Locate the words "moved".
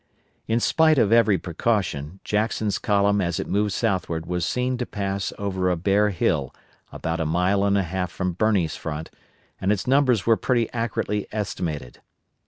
3.45-3.73